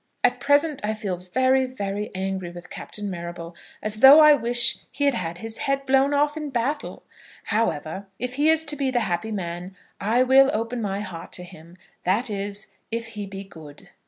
[0.23, 5.05] At present I feel very, very angry with Captain Marrable; as though I wish he
[5.05, 7.03] had had his head blown off in battle.
[7.43, 11.43] However, if he is to be the happy man, I will open my heart to
[11.43, 13.89] him; that is, if he be good.